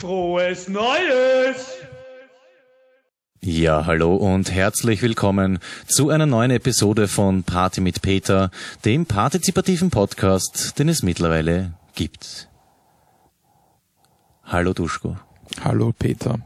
[0.00, 1.76] Frohes Neues!
[3.42, 5.58] Ja, hallo und herzlich willkommen
[5.88, 8.50] zu einer neuen Episode von Party mit Peter,
[8.86, 12.48] dem partizipativen Podcast, den es mittlerweile gibt.
[14.42, 15.18] Hallo Duschko.
[15.62, 16.38] Hallo Peter.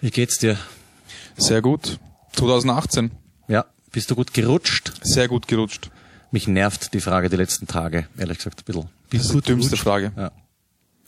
[0.00, 0.56] Wie geht's dir?
[1.36, 1.98] Sehr gut.
[2.32, 3.10] 2018.
[3.46, 4.90] Ja, bist du gut gerutscht?
[5.02, 5.90] Sehr gut gerutscht.
[6.30, 8.88] Mich nervt die Frage die letzten Tage, ehrlich gesagt, ein bisschen.
[9.10, 10.12] Das ist die dümmste Frage.
[10.16, 10.32] Ja.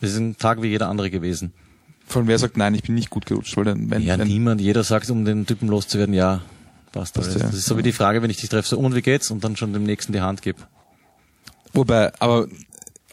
[0.00, 1.52] Das ist ein Tag wie jeder andere gewesen.
[2.06, 3.56] Von wer sagt, nein, ich bin nicht gut gerutscht?
[3.56, 4.60] Weil dann, wenn, Ja, wenn, niemand.
[4.60, 6.40] Jeder sagt, um den Typen loszuwerden, ja,
[6.92, 7.34] passt alles.
[7.34, 7.40] ja.
[7.40, 9.30] Das ist so wie die Frage, wenn ich dich treffe, so, und wie geht's?
[9.30, 10.58] Und dann schon dem Nächsten die Hand gebe.
[11.74, 12.46] Wobei, aber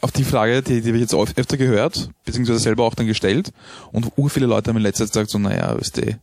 [0.00, 3.06] auf die Frage, die, die habe ich jetzt öf- öfter gehört, beziehungsweise selber auch dann
[3.06, 3.52] gestellt,
[3.92, 6.16] und ur viele Leute haben in letzter Zeit gesagt, so, naja, du,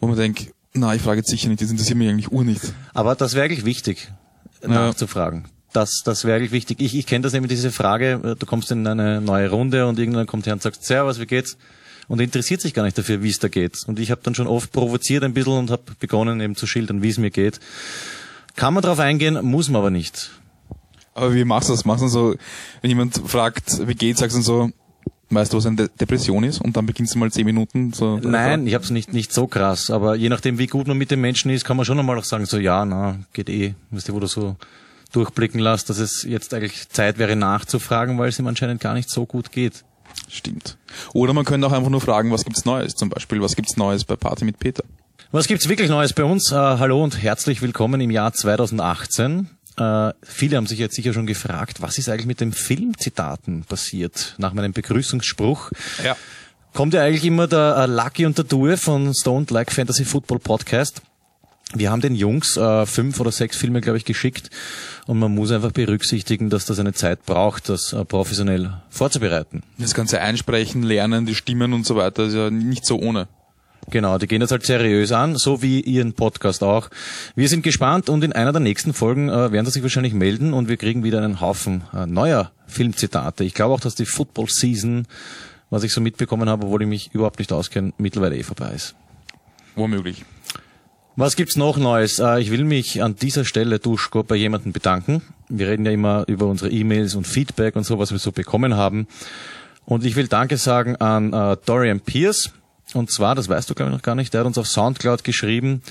[0.00, 2.62] wo man denkt, na, ich frage jetzt sicher nicht, das interessiert mich eigentlich ur nicht.
[2.94, 4.10] Aber das wäre eigentlich wichtig,
[4.66, 5.44] nachzufragen.
[5.72, 6.80] Das, das wäre eigentlich wichtig.
[6.80, 9.98] Ich, ich kenne das nämlich, diese Frage, äh, du kommst in eine neue Runde und
[9.98, 11.56] irgendwann kommt her und sagt, Servus, wie geht's?
[12.08, 13.84] Und interessiert sich gar nicht dafür, wie es da geht.
[13.86, 17.02] Und ich habe dann schon oft provoziert ein bisschen und habe begonnen eben zu schildern,
[17.02, 17.60] wie es mir geht.
[18.56, 20.30] Kann man drauf eingehen, muss man aber nicht.
[21.14, 21.84] Aber wie machst du das?
[21.84, 22.34] Machst du so,
[22.82, 24.70] wenn jemand fragt, wie geht's, sagst du so,
[25.30, 26.60] weißt du, was eine De Depression ist?
[26.60, 28.18] Und dann beginnst du mal zehn Minuten so.
[28.18, 31.10] Nein, ich habe es nicht, nicht so krass, aber je nachdem, wie gut man mit
[31.10, 33.74] dem Menschen ist, kann man schon einmal auch sagen, so ja, na, geht eh.
[33.90, 34.56] Weißt du, wo du so
[35.12, 39.10] durchblicken lässt, dass es jetzt eigentlich Zeit wäre nachzufragen, weil es ihm anscheinend gar nicht
[39.10, 39.84] so gut geht.
[40.28, 40.76] Stimmt.
[41.12, 42.94] Oder man könnte auch einfach nur fragen, was gibt's Neues?
[42.94, 44.84] Zum Beispiel, was gibt's Neues bei Party mit Peter?
[45.32, 46.50] Was gibt's wirklich Neues bei uns?
[46.50, 49.48] Äh, hallo und herzlich willkommen im Jahr 2018.
[49.76, 54.34] Äh, viele haben sich jetzt sicher schon gefragt, was ist eigentlich mit den Filmzitaten passiert
[54.38, 55.70] nach meinem Begrüßungsspruch.
[56.04, 56.16] Ja.
[56.74, 60.38] Kommt ja eigentlich immer der äh, Lucky und der Due von Stoned Like Fantasy Football
[60.38, 61.02] Podcast.
[61.72, 64.50] Wir haben den Jungs äh, fünf oder sechs Filme, glaube ich, geschickt
[65.06, 69.62] und man muss einfach berücksichtigen, dass das eine Zeit braucht, das äh, professionell vorzubereiten.
[69.78, 73.28] Das ganze Einsprechen, Lernen, die Stimmen und so weiter ist ja nicht so ohne.
[73.88, 76.90] Genau, die gehen das halt seriös an, so wie Ihren Podcast auch.
[77.34, 80.52] Wir sind gespannt und in einer der nächsten Folgen äh, werden sie sich wahrscheinlich melden
[80.52, 83.44] und wir kriegen wieder einen Haufen äh, neuer Filmzitate.
[83.44, 85.06] Ich glaube auch, dass die Football Season,
[85.70, 88.94] was ich so mitbekommen habe, obwohl ich mich überhaupt nicht auskenne, mittlerweile eh vorbei ist.
[89.76, 90.24] Womöglich.
[91.16, 92.18] Was gibt's noch Neues?
[92.18, 95.22] Äh, Ich will mich an dieser Stelle, Duschko, bei jemandem bedanken.
[95.48, 98.76] Wir reden ja immer über unsere E-Mails und Feedback und so, was wir so bekommen
[98.76, 99.06] haben.
[99.84, 102.52] Und ich will Danke sagen an äh, Dorian Pierce.
[102.94, 105.22] Und zwar, das weißt du glaube ich noch gar nicht, der hat uns auf Soundcloud
[105.24, 105.82] geschrieben,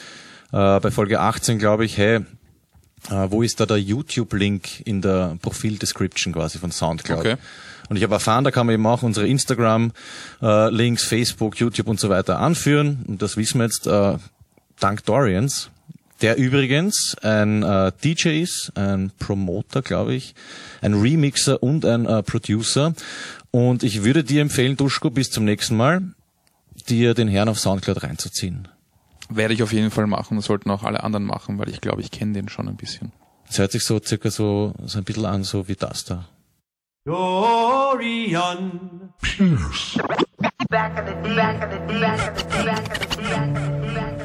[0.52, 2.22] äh, bei Folge 18 glaube ich, hey,
[3.30, 7.19] wo ist da der YouTube-Link in der Profil-Description quasi von Soundcloud?
[7.19, 7.36] Okay.
[7.88, 12.09] Und ich habe erfahren, da kann man eben auch unsere Instagram-Links, Facebook, YouTube und so
[12.09, 13.06] weiter anführen.
[13.07, 13.88] Und das wissen wir jetzt
[14.80, 15.70] dank Dorians,
[16.22, 20.36] der übrigens ein äh, DJ ist, ein Promoter, glaube ich,
[20.82, 22.94] ein Remixer und ein äh, Producer.
[23.52, 26.02] Und ich würde dir empfehlen, Duschko, bis zum nächsten Mal,
[26.88, 28.68] dir den Herrn auf Soundcloud reinzuziehen.
[29.30, 30.38] Werde ich auf jeden Fall machen.
[30.38, 33.12] Das sollten auch alle anderen machen, weil ich glaube, ich kenne den schon ein bisschen.
[33.48, 36.28] Es hört sich so circa so, so ein bisschen an, so wie das da.
[37.06, 39.14] Dorian!
[40.70, 42.50] Back of the D, back of the back of the back of the back of
[42.50, 44.19] the back of the back of the D, back of the D.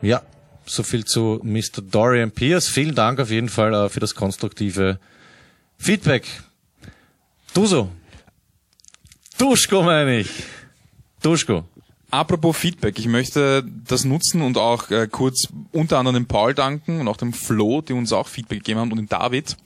[0.00, 0.22] Ja,
[0.64, 1.82] so viel zu Mr.
[1.82, 2.68] Dorian Pierce.
[2.68, 5.00] Vielen Dank auf jeden Fall äh, für das konstruktive
[5.76, 6.26] Feedback.
[7.54, 7.90] Du so.
[9.38, 10.30] Duschko meine ich.
[11.22, 11.64] Duschko.
[12.10, 17.00] Apropos Feedback, ich möchte das nutzen und auch äh, kurz unter anderem dem Paul danken
[17.00, 19.56] und auch dem Flo, die uns auch Feedback gegeben haben und dem David,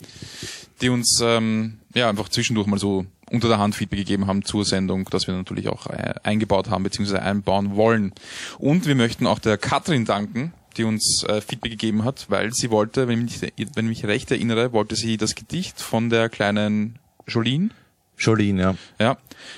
[0.81, 4.65] die uns ähm, ja einfach zwischendurch mal so unter der Hand Feedback gegeben haben zur
[4.65, 7.17] Sendung, das wir natürlich auch äh, eingebaut haben bzw.
[7.19, 8.13] einbauen wollen.
[8.59, 12.71] Und wir möchten auch der Katrin danken, die uns äh, Feedback gegeben hat, weil sie
[12.71, 16.29] wollte, wenn ich, mich- wenn ich mich recht erinnere, wollte sie das Gedicht von der
[16.29, 17.71] kleinen Jolene
[18.19, 18.75] Jolene, ja.
[19.01, 19.17] ja,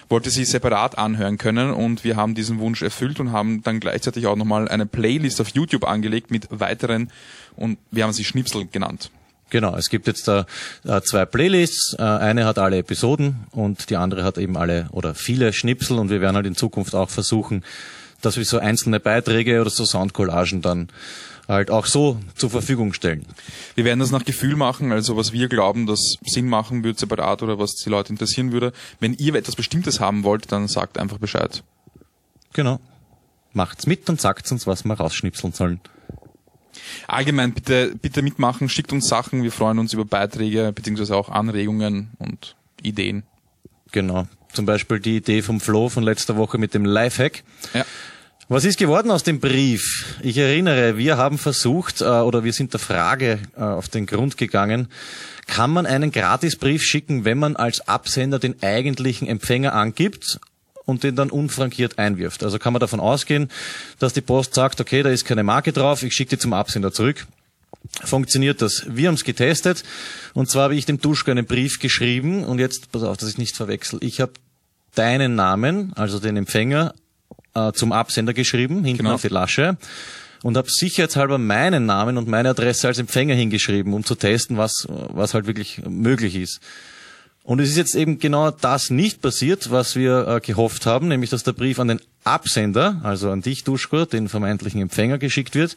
[0.09, 4.27] wollte sie separat anhören können und wir haben diesen Wunsch erfüllt und haben dann gleichzeitig
[4.27, 7.11] auch nochmal eine Playlist auf YouTube angelegt mit weiteren
[7.57, 9.11] und wir haben sie Schnipsel genannt.
[9.55, 10.47] Genau, es gibt jetzt da
[10.83, 11.95] äh, zwei Playlists.
[11.97, 16.11] Äh, eine hat alle Episoden und die andere hat eben alle oder viele Schnipsel und
[16.11, 17.63] wir werden halt in Zukunft auch versuchen,
[18.21, 20.89] dass wir so einzelne Beiträge oder so Soundcollagen dann
[21.47, 23.27] halt auch so zur Verfügung stellen.
[23.77, 27.41] Wir werden das nach Gefühl machen, also was wir glauben, das Sinn machen würde separat
[27.45, 28.73] oder was die Leute interessieren würde.
[28.99, 31.63] Wenn ihr etwas Bestimmtes haben wollt, dann sagt einfach Bescheid.
[32.55, 32.81] Genau.
[33.53, 35.81] Macht's mit und sagt's uns, was wir rausschnipseln sollen.
[37.07, 42.11] Allgemein bitte, bitte mitmachen, schickt uns Sachen, wir freuen uns über Beiträge beziehungsweise auch Anregungen
[42.19, 43.25] und Ideen.
[43.93, 44.27] Genau.
[44.53, 47.43] Zum Beispiel die Idee vom Flo von letzter Woche mit dem Lifehack.
[47.75, 47.85] Ja.
[48.49, 50.19] Was ist geworden aus dem Brief?
[50.21, 54.37] Ich erinnere, wir haben versucht äh, oder wir sind der Frage äh, auf den Grund
[54.37, 54.89] gegangen,
[55.47, 60.41] kann man einen Gratisbrief schicken, wenn man als Absender den eigentlichen Empfänger angibt
[60.85, 62.43] und den dann unfrankiert einwirft?
[62.43, 63.51] Also kann man davon ausgehen,
[63.99, 66.93] dass die Post sagt, okay, da ist keine Marke drauf, ich schicke die zum Absender
[66.93, 67.27] zurück.
[68.05, 68.85] Funktioniert das?
[68.89, 69.85] Wir haben es getestet
[70.33, 73.39] und zwar habe ich dem Duschko einen Brief geschrieben und jetzt, pass auf, dass ich
[73.39, 74.33] nicht verwechsel, ich habe
[74.95, 76.95] deinen Namen, also den Empfänger,
[77.55, 79.15] äh, zum Absender geschrieben, hinten Genau.
[79.15, 79.77] auf die Lasche
[80.43, 84.87] und habe sicherheitshalber meinen Namen und meine Adresse als Empfänger hingeschrieben, um zu testen, was,
[84.89, 86.61] was halt wirklich möglich ist.
[87.45, 91.29] Und es ist jetzt eben genau das nicht passiert, was wir äh, gehofft haben, nämlich
[91.29, 95.77] dass der Brief an den Absender, also an dich, Duschko, den vermeintlichen Empfänger geschickt wird,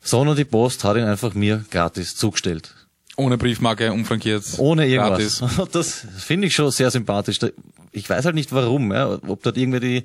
[0.00, 2.72] sondern die Post hat ihn einfach mir gratis zugestellt.
[3.16, 4.44] Ohne Briefmarke, unfrankiert.
[4.58, 5.40] Ohne irgendwas.
[5.40, 5.68] Gratis.
[5.72, 7.40] Das finde ich schon sehr sympathisch.
[7.90, 10.04] Ich weiß halt nicht warum, ja, ob dort irgendwer die,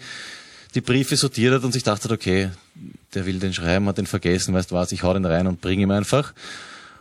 [0.74, 2.50] die Briefe sortiert hat und sich dachte, okay,
[3.14, 5.80] der will den schreiben, hat den vergessen, weißt was, ich hau den rein und bring
[5.80, 6.34] ihm einfach.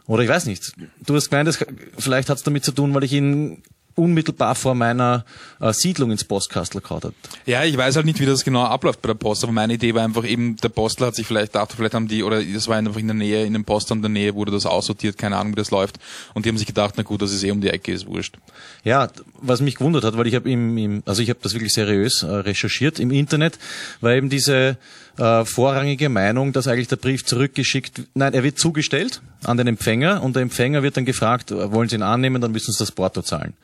[0.07, 0.75] Oder ich weiß nicht.
[1.05, 1.65] Du hast gemeint, das,
[1.99, 3.63] vielleicht hat es damit zu tun, weil ich ihn
[3.97, 5.25] unmittelbar vor meiner
[5.59, 7.15] äh, Siedlung ins Postkastel gehauen hat.
[7.47, 9.95] Ja, ich weiß halt nicht, wie das genau abläuft bei der Post, aber meine Idee
[9.95, 12.77] war einfach eben, der Postler hat sich vielleicht gedacht, vielleicht haben die, oder das war
[12.77, 15.53] einfach in der Nähe, in dem Postamt in der Nähe wurde das aussortiert, keine Ahnung,
[15.53, 15.99] wie das läuft.
[16.35, 18.37] Und die haben sich gedacht, na gut, das ist eh um die Ecke, ist wurscht.
[18.85, 19.09] Ja,
[19.41, 22.23] was mich gewundert hat, weil ich habe im, im also ich habe das wirklich seriös
[22.23, 23.59] äh, recherchiert im Internet,
[24.01, 24.77] war eben diese
[25.19, 30.23] äh, vorrangige Meinung, dass eigentlich der Brief zurückgeschickt, nein, er wird zugestellt an den Empfänger
[30.23, 33.23] und der Empfänger wird dann gefragt, wollen Sie ihn annehmen, dann müssen Sie das Porto
[33.23, 33.55] zahlen.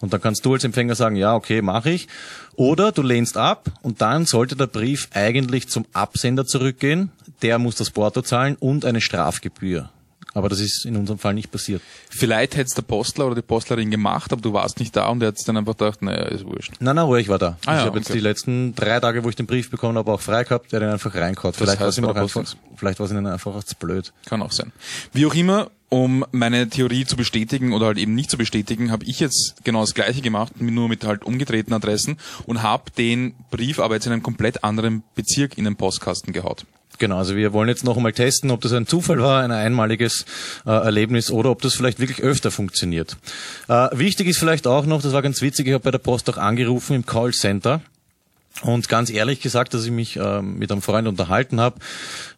[0.00, 2.08] Und dann kannst du als Empfänger sagen, ja, okay, mache ich.
[2.56, 7.10] Oder du lehnst ab und dann sollte der Brief eigentlich zum Absender zurückgehen.
[7.42, 9.90] Der muss das Porto zahlen und eine Strafgebühr.
[10.34, 11.82] Aber das ist in unserem Fall nicht passiert.
[12.08, 15.22] Vielleicht hätte es der Postler oder die Postlerin gemacht, aber du warst nicht da und
[15.22, 16.72] er hat dann einfach gedacht, naja, ist wurscht.
[16.78, 17.58] Nein, nein, ruhig war da.
[17.66, 18.18] Ah ja, ich habe jetzt okay.
[18.18, 20.90] die letzten drei Tage, wo ich den Brief bekommen habe, auch frei gehabt, der den
[20.90, 21.56] einfach reinkaut.
[21.56, 22.44] Vielleicht war es der einfach,
[22.76, 24.12] vielleicht war es ihnen einfach auch zu blöd.
[24.26, 24.72] Kann auch sein.
[25.12, 29.04] Wie auch immer, um meine Theorie zu bestätigen oder halt eben nicht zu bestätigen, habe
[29.04, 32.16] ich jetzt genau das gleiche gemacht, nur mit halt umgedrehten Adressen
[32.46, 36.64] und habe den Brief aber jetzt in einem komplett anderen Bezirk in den Postkasten gehaut.
[37.00, 40.26] Genau, also wir wollen jetzt noch einmal testen, ob das ein Zufall war, ein einmaliges
[40.66, 43.16] äh, Erlebnis oder ob das vielleicht wirklich öfter funktioniert.
[43.68, 46.28] Äh, wichtig ist vielleicht auch noch, das war ganz witzig, ich habe bei der Post
[46.28, 47.80] auch angerufen im Callcenter
[48.60, 51.78] und ganz ehrlich gesagt, dass ich mich äh, mit einem Freund unterhalten habe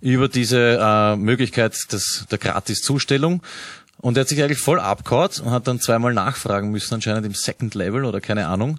[0.01, 3.43] über diese äh, Möglichkeit des, der Gratis-Zustellung.
[4.01, 7.35] Und er hat sich eigentlich voll abgehaut und hat dann zweimal nachfragen müssen, anscheinend im
[7.35, 8.79] Second Level oder keine Ahnung.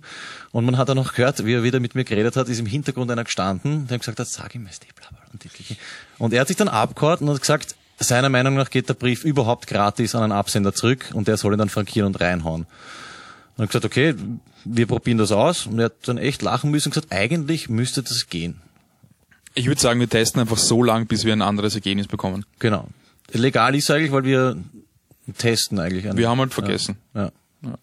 [0.51, 2.65] Und man hat dann noch gehört, wie er wieder mit mir geredet hat, ist im
[2.65, 5.22] Hintergrund einer gestanden, der hat gesagt hat, sag ihm, die bla bla.
[5.33, 5.77] Und, die-
[6.19, 9.23] und er hat sich dann abgehaut und hat gesagt, seiner Meinung nach geht der Brief
[9.23, 12.65] überhaupt gratis an einen Absender zurück und der soll ihn dann frankieren und reinhauen.
[13.55, 14.15] Und hat gesagt, okay,
[14.65, 15.67] wir probieren das aus.
[15.67, 18.61] Und er hat dann echt lachen müssen und gesagt, eigentlich müsste das gehen.
[19.53, 22.45] Ich würde sagen, wir testen einfach so lang, bis wir ein anderes Ergebnis bekommen.
[22.59, 22.87] Genau.
[23.31, 24.57] Legal ist eigentlich, weil wir
[25.37, 26.09] testen eigentlich.
[26.09, 26.97] An, Wir haben halt vergessen.
[27.13, 27.31] Ja, ja,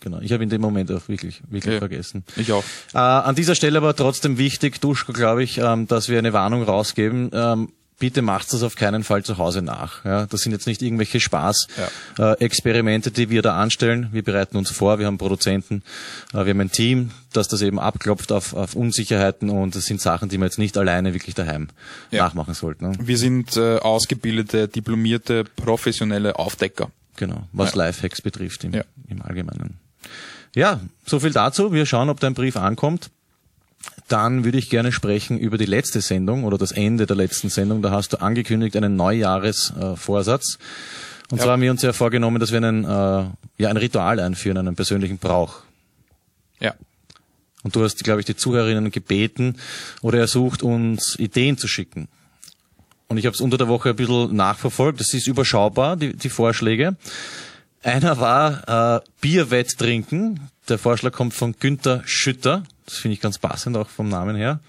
[0.01, 0.19] genau.
[0.21, 1.79] Ich habe in dem Moment auch wirklich, wirklich Ja.
[1.79, 2.25] vergessen.
[2.37, 2.65] Ich auch.
[2.95, 6.63] Äh, an dieser Stelle aber trotzdem wichtig, Duschko, glaube ich, ähm, dass wir eine Warnung
[6.63, 7.31] rausgeben.
[7.33, 10.05] Ähm, bitte macht das auf keinen Fall zu Hause nach.
[10.07, 14.09] Ja, das sind jetzt nicht irgendwelche Spaß-Experimente, die wir da anstellen.
[14.13, 15.83] Wir bereiten uns vor, wir haben Produzenten,
[16.33, 20.01] äh, wir haben ein Team, das das eben abklopft auf, auf Unsicherheiten und das sind
[20.01, 21.69] Sachen, die man jetzt nicht alleine wirklich daheim
[22.11, 22.25] Ja.
[22.25, 22.85] nachmachen sollte.
[22.85, 22.93] Ne?
[23.01, 26.91] Wir sind äh, ausgebildete, diplomierte, professionelle Aufdecker.
[27.21, 27.85] Genau, was Ja.
[27.85, 28.83] Lifehacks betrifft im, Ja.
[29.09, 29.77] im Allgemeinen.
[30.57, 31.71] Ja, so viel dazu.
[31.73, 33.11] Wir schauen, ob dein Brief ankommt.
[34.09, 37.83] Dann würde ich gerne sprechen über die letzte Sendung oder das Ende der letzten Sendung.
[37.83, 40.55] Da hast du angekündigt einen Neujahresvorsatz.
[40.59, 41.33] Äh.
[41.33, 41.45] Und Ja.
[41.45, 43.25] zwar haben wir uns ja vorgenommen, dass wir einen, äh,
[43.59, 45.61] ja, ein Ritual einführen, einen persönlichen Brauch.
[46.59, 46.75] Ja.
[47.63, 49.57] Und du hast, glaube ich, die Zuhörerinnen gebeten
[50.01, 52.09] oder ersucht, uns Ideen zu schicken.
[53.11, 55.01] Und ich habe es unter der Woche ein bisschen nachverfolgt.
[55.01, 56.97] Das ist überschaubar, die, die Vorschläge.
[57.83, 60.49] Einer war äh, Bierwett trinken.
[60.69, 62.63] Der Vorschlag kommt von Günther Schütter.
[62.87, 64.61] Das finde ich ganz passend, auch vom Namen her.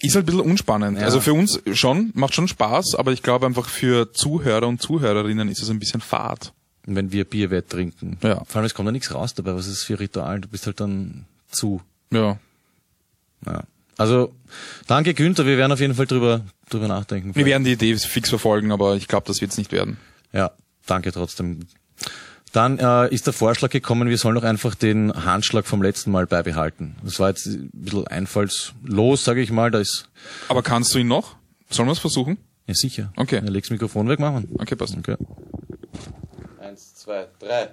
[0.00, 0.96] Ist halt ein bisschen unspannend.
[0.96, 1.04] Ja.
[1.04, 5.48] Also für uns schon, macht schon Spaß, aber ich glaube einfach für Zuhörer und Zuhörerinnen
[5.48, 6.52] ist es ein bisschen fad.
[6.86, 8.16] Wenn wir Bierwett trinken.
[8.22, 8.44] Ja.
[8.44, 9.56] Vor allem, es kommt da nichts raus dabei.
[9.56, 10.40] Was ist das für ein Ritual?
[10.40, 11.82] Du bist halt dann zu.
[12.12, 12.38] Ja.
[13.44, 13.64] Ja.
[13.96, 14.32] Also,
[14.86, 15.46] danke Günther.
[15.46, 16.42] Wir werden auf jeden Fall drüber,
[16.72, 17.34] drüber nachdenken.
[17.34, 19.98] Wir werden die Idee fix verfolgen, aber ich glaube, das wird's nicht werden.
[20.32, 20.52] Ja,
[20.86, 21.66] danke trotzdem.
[22.52, 26.26] Dann äh, ist der Vorschlag gekommen, wir sollen doch einfach den Handschlag vom letzten Mal
[26.26, 26.96] beibehalten.
[27.02, 29.70] Das war jetzt ein bisschen einfallslos, sage ich mal.
[29.70, 30.10] Da ist
[30.48, 31.36] Aber kannst du ihn noch?
[31.70, 32.36] Sollen wir es versuchen?
[32.66, 33.12] ja sicher.
[33.16, 33.40] Okay.
[33.42, 34.48] Ja, leg's Mikrofon weg, machen.
[34.58, 34.96] Okay, passt.
[34.96, 35.16] Okay.
[36.60, 37.70] Eins, zwei, drei.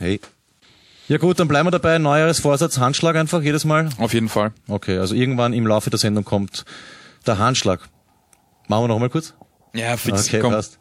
[0.00, 0.20] Hey.
[1.06, 1.98] Ja gut, dann bleiben wir dabei.
[1.98, 3.90] Neujahresvorsatz, Handschlag einfach jedes Mal.
[3.98, 4.52] Auf jeden Fall.
[4.68, 6.64] Okay, also irgendwann im Laufe der Sendung kommt
[7.26, 7.80] der Handschlag.
[8.68, 9.34] Machen wir noch mal kurz?
[9.74, 10.28] Ja, fix.
[10.28, 10.52] Okay, komm.
[10.52, 10.78] passt.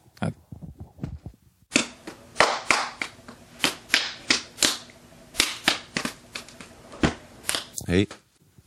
[7.86, 8.08] Hey.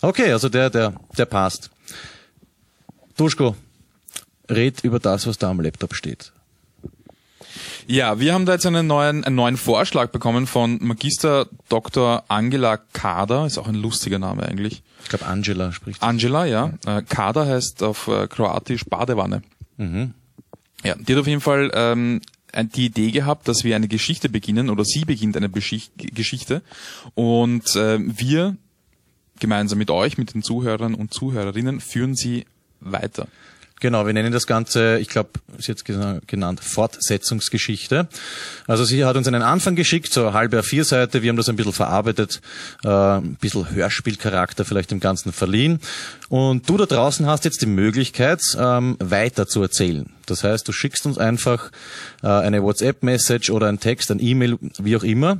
[0.02, 1.70] Okay, also der, der, der passt.
[3.16, 3.56] Duschko,
[4.50, 6.32] red über das, was da am Laptop steht.
[7.88, 12.24] Ja, wir haben da jetzt einen neuen, einen neuen Vorschlag bekommen von Magister Dr.
[12.28, 14.82] Angela Kader, ist auch ein lustiger Name eigentlich.
[15.02, 16.02] Ich glaube, Angela spricht.
[16.02, 16.72] Angela, ja.
[16.84, 19.42] Äh, Kader heißt auf äh, Kroatisch Badewanne.
[20.82, 22.20] Ja, die hat auf jeden Fall ähm,
[22.74, 26.62] die Idee gehabt, dass wir eine Geschichte beginnen oder sie beginnt eine Beschicht Geschichte
[27.14, 28.56] und äh, wir
[29.38, 32.46] gemeinsam mit euch, mit den Zuhörern und Zuhörerinnen führen sie
[32.80, 33.28] weiter.
[33.80, 35.28] Genau, wir nennen das Ganze, ich glaube,
[35.58, 38.08] ist jetzt gena- genannt, Fortsetzungsgeschichte.
[38.66, 41.74] Also sie hat uns einen Anfang geschickt, so halbe A4-Seite, wir haben das ein bisschen
[41.74, 42.40] verarbeitet,
[42.84, 45.80] äh, ein bisschen Hörspielcharakter vielleicht dem Ganzen verliehen.
[46.30, 50.08] Und du da draußen hast jetzt die Möglichkeit, ähm, weiter zu erzählen.
[50.24, 51.70] Das heißt, du schickst uns einfach
[52.22, 55.38] äh, eine WhatsApp-Message oder einen Text, ein E-Mail, wie auch immer,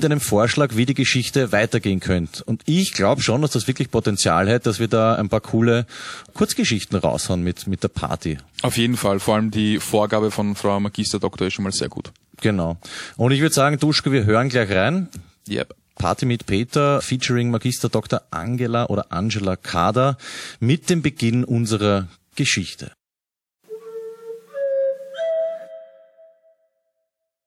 [0.00, 2.44] mit einem Vorschlag, wie die Geschichte weitergehen könnte.
[2.44, 5.86] Und ich glaube schon, dass das wirklich Potenzial hat, dass wir da ein paar coole
[6.34, 8.38] Kurzgeschichten raushauen mit, mit der Party.
[8.62, 11.88] Auf jeden Fall, vor allem die Vorgabe von Frau Magister Doktor ist schon mal sehr
[11.88, 12.12] gut.
[12.40, 12.76] Genau.
[13.16, 15.08] Und ich würde sagen, Duschko, wir hören gleich rein.
[15.48, 15.74] Yep.
[15.96, 18.22] Party mit Peter featuring Magister Dr.
[18.30, 20.16] Angela oder Angela Kader
[20.60, 22.92] mit dem Beginn unserer Geschichte.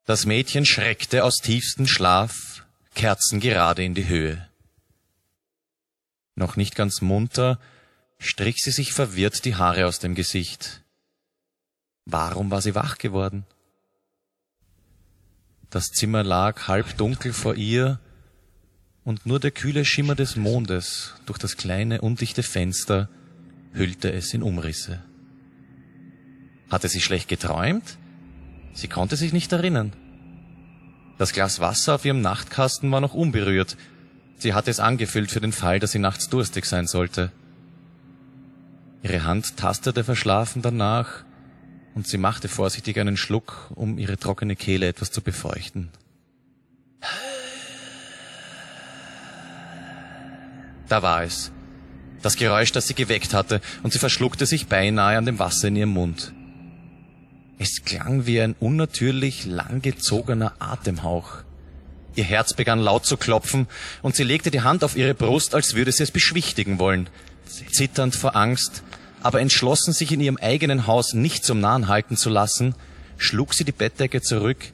[0.06, 2.66] Das Mädchen schreckte aus tiefstem Schlaf,
[2.96, 4.48] Kerzen gerade in die Höhe.
[6.36, 7.60] Noch nicht ganz munter,
[8.18, 10.82] strich sie sich verwirrt die Haare aus dem Gesicht.
[12.06, 13.46] Warum war sie wach geworden?
[15.70, 18.00] Das Zimmer lag halb dunkel vor ihr,
[19.04, 23.10] und nur der kühle Schimmer des Mondes durch das kleine undichte Fenster
[23.74, 25.02] hüllte es in Umrisse.
[26.70, 27.98] Hatte sie schlecht geträumt?
[28.74, 29.94] Sie konnte sich nicht erinnern.
[31.18, 33.78] Das Glas Wasser auf ihrem Nachtkasten war noch unberührt.
[34.38, 37.32] Sie hatte es angefüllt für den Fall, dass sie nachts durstig sein sollte.
[39.04, 41.24] Ihre Hand tastete verschlafen danach,
[41.94, 45.90] und sie machte vorsichtig einen Schluck, um ihre trockene Kehle etwas zu befeuchten.
[50.88, 51.52] Da war es.
[52.22, 55.76] Das Geräusch, das sie geweckt hatte, und sie verschluckte sich beinahe an dem Wasser in
[55.76, 56.34] ihrem Mund.
[57.64, 61.44] Es klang wie ein unnatürlich langgezogener Atemhauch.
[62.16, 63.68] Ihr Herz begann laut zu klopfen,
[64.02, 67.08] und sie legte die Hand auf ihre Brust, als würde sie es beschwichtigen wollen.
[67.72, 68.82] Zitternd vor Angst,
[69.22, 72.74] aber entschlossen, sich in ihrem eigenen Haus nicht zum Nahen halten zu lassen,
[73.18, 74.74] schlug sie die Bettdecke zurück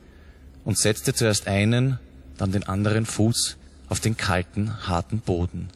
[0.64, 2.00] und setzte zuerst einen,
[2.38, 3.58] dann den anderen Fuß
[3.90, 5.68] auf den kalten, harten Boden.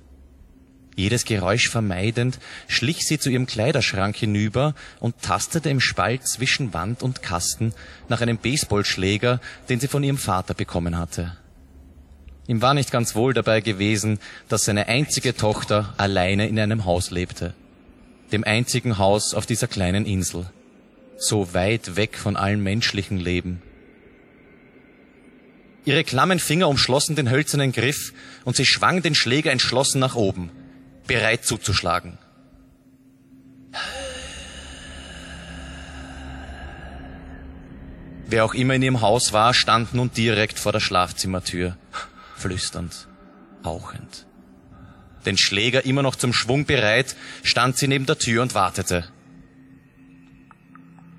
[0.95, 7.01] Jedes Geräusch vermeidend, schlich sie zu ihrem Kleiderschrank hinüber und tastete im Spalt zwischen Wand
[7.01, 7.74] und Kasten
[8.10, 11.38] nach einem Baseballschläger, den sie von ihrem Vater bekommen hatte.
[12.48, 14.19] Ihm war nicht ganz wohl dabei gewesen,
[14.50, 17.53] dass seine einzige Tochter alleine in einem Haus lebte.
[18.31, 20.48] Dem einzigen Haus auf dieser kleinen Insel.
[21.17, 23.62] So weit weg von allem menschlichen Leben.
[25.86, 30.51] Ihre klammen Finger umschlossen den hölzernen Griff und sie schwang den Schläger entschlossen nach oben,
[31.12, 32.18] bereit zuzuschlagen.
[38.27, 41.75] Wer auch immer in ihrem Haus war, stand nun direkt vor der Schlafzimmertür,
[42.38, 43.10] flüsternd,
[43.65, 44.25] hauchend.
[45.25, 49.03] Den Schläger immer noch zum Schwung bereit, stand sie neben der Tür und wartete.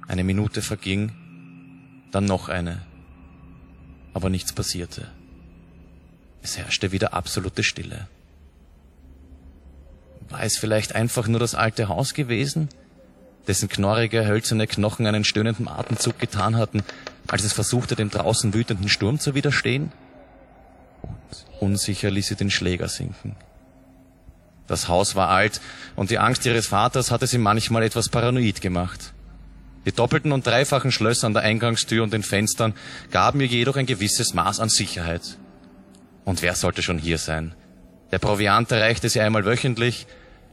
[0.09, 1.13] Eine Minute verging,
[2.13, 2.81] dann noch eine,
[4.15, 5.11] aber nichts passierte.
[6.41, 8.09] Es herrschte wieder absolute Stille.
[10.33, 12.71] War es vielleicht einfach nur das alte Haus gewesen,
[13.47, 16.83] dessen knorrige, hölzerne Knochen einen stöhnenden Atemzug getan hatten,
[17.29, 19.93] als es versuchte, dem draußen wütenden Sturm zu widerstehen?
[21.61, 23.37] Unsicher ließ sie den Schläger sinken.
[24.67, 25.61] Das Haus war alt
[25.97, 29.13] und die Angst ihres Vaters hatte sie manchmal etwas paranoid gemacht.
[29.85, 32.73] Die doppelten und dreifachen Schlösser an der Eingangstür und den Fenstern
[33.11, 35.37] gaben ihr jedoch ein gewisses Maß an Sicherheit.
[36.25, 37.55] Und wer sollte schon hier sein?
[38.13, 40.07] Der Proviant erreichte sie einmal wöchentlich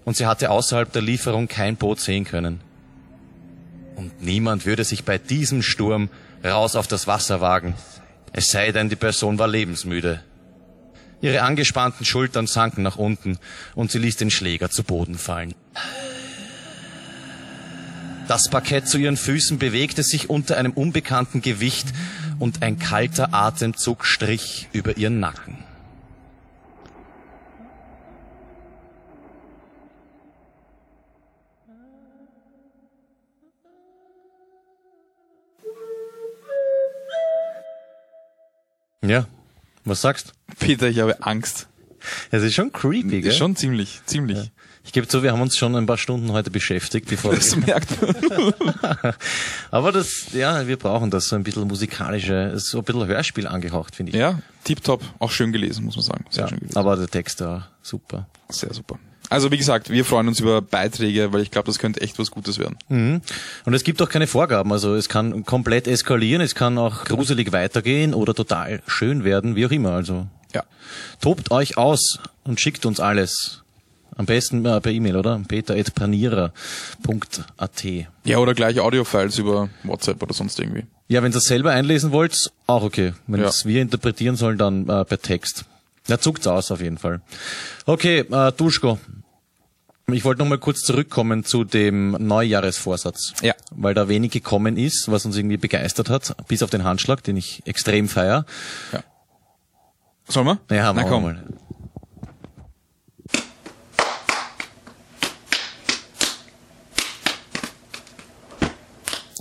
[0.10, 2.62] und sie hatte außerhalb der Lieferung kein Boot sehen können.
[3.96, 6.10] Und niemand würde sich bei diesem Sturm
[6.44, 7.75] raus auf das Wasser wagen,
[8.34, 10.24] es sei denn, die Person war lebensmüde.
[11.22, 13.38] Ihre angespannten Schultern sanken nach unten
[13.75, 15.54] und sie ließ den Schläger zu Boden fallen.
[18.28, 21.89] Das Parkett zu ihren Füßen bewegte sich unter einem unbekannten Gewicht
[22.39, 25.68] und ein kalter Atemzug strich über ihren Nacken.
[39.86, 40.33] Was sagst?
[40.59, 41.67] Peter, ich habe Angst.
[42.31, 43.31] Es ist schon creepy, gell?
[43.31, 44.51] Schon ziemlich, ziemlich.
[44.86, 48.01] Ich gebe zu, wir haben uns schon ein paar Stunden heute beschäftigt, bevor Das merkt
[48.01, 48.53] man.
[49.71, 53.95] Aber das, ja, wir brauchen das so ein bisschen musikalische, so ein bisschen Hörspiel angehaucht,
[53.95, 54.17] finde ich.
[54.17, 55.03] Ja, tipptopp.
[55.19, 56.25] Auch schön gelesen, muss man sagen.
[56.29, 56.77] Sehr schön gelesen.
[56.77, 58.27] aber der Text war super.
[58.50, 58.98] Sehr super.
[59.29, 62.31] Also wie gesagt, wir freuen uns über Beiträge, weil ich glaube, das könnte echt was
[62.31, 62.77] Gutes werden.
[63.65, 67.51] Und es gibt auch keine Vorgaben, also es kann komplett eskalieren, es kann auch gruselig
[67.51, 69.91] weitergehen oder total schön werden, wie auch immer.
[69.91, 70.63] Also Ja.
[71.21, 73.62] tobt euch aus und schickt uns alles.
[74.17, 75.39] Am besten äh, per E-Mail, oder?
[75.48, 77.83] peter.panierer.at.
[78.25, 80.83] Ja, oder gleich Audiofiles über WhatsApp oder sonst irgendwie.
[81.07, 83.13] Ja, wenn ihr es selber einlesen wollt, auch okay.
[83.27, 83.48] Wenn Ja.
[83.48, 85.65] es wir interpretieren sollen, dann äh, per Text.
[86.10, 87.22] Ja, zuckt's aus auf jeden Fall.
[87.86, 89.00] Okay, äh, Duschko.
[90.12, 93.34] Ich wollte noch mal kurz zurückkommen zu dem Neujahresvorsatz.
[93.44, 93.54] Ja.
[93.70, 97.38] Weil da wenig gekommen ist, was uns irgendwie begeistert hat, bis auf den Handschlag, den
[97.38, 98.46] ich extrem feier.
[100.28, 100.60] Sollen wir?
[100.72, 101.24] Ja, Na machen wir komm.
[101.24, 101.44] mal.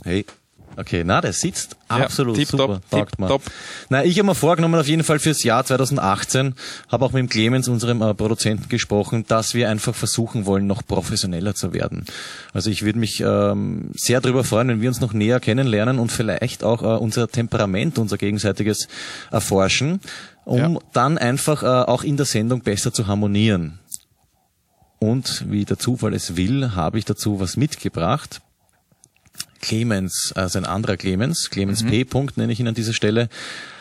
[0.05, 0.25] Hey.
[0.79, 2.81] Okay, na, der sitzt Ja, absolut tipptopp, super.
[2.91, 3.27] Taugt mir.
[3.27, 3.43] tipptopp.
[3.89, 6.55] Na, ich habe mir vorgenommen, auf jeden Fall fürs Jahr 2018,
[6.89, 10.87] habe auch mit dem Clemens, unserem äh, Produzenten, gesprochen, dass wir einfach versuchen wollen, noch
[10.87, 12.05] professioneller zu werden.
[12.53, 16.13] Also ich würde mich ähm, sehr darüber freuen, wenn wir uns noch näher kennenlernen und
[16.13, 18.87] vielleicht auch äh, unser Temperament, unser gegenseitiges
[19.33, 20.01] erforschen,
[20.45, 20.79] um Ja.
[20.93, 23.81] dann einfach äh, auch in der Sendung besser zu harmonieren.
[25.01, 28.41] Und wie der Zufall es will, habe ich dazu was mitgebracht.
[29.61, 32.05] Clemens, also ein anderer Clemens, Clemens P.
[32.05, 33.29] Punkt nenne ich ihn an dieser Stelle,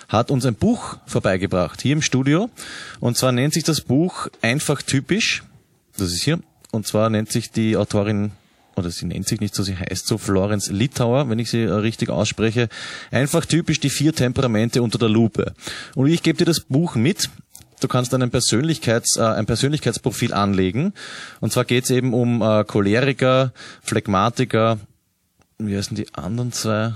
[0.07, 2.49] hat uns ein Buch vorbeigebracht, hier im Studio.
[2.99, 5.43] Und zwar nennt sich das Buch Einfach typisch.
[5.97, 6.39] Das ist hier.
[6.71, 8.31] Und zwar nennt sich die Autorin,
[8.75, 11.71] oder sie nennt sich nicht so, sie heißt so, Florence Litauer, wenn ich sie äh,
[11.71, 12.69] richtig ausspreche.
[13.11, 15.53] Einfach typisch die vier Temperamente unter der Lupe.
[15.95, 17.29] Und ich gebe dir das Buch mit.
[17.79, 20.93] Du kannst einen Persönlichkeits, äh, ein Persönlichkeitsprofil anlegen.
[21.39, 23.51] Und zwar geht es eben um äh, Choleriker,
[23.81, 24.79] Phlegmatiker,
[25.59, 26.93] wie heißen die anderen zwei?